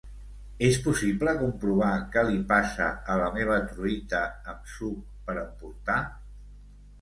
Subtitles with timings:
[0.67, 4.23] És possible comprovar què li passa a la meva truita
[4.55, 6.01] amb suc per emportar?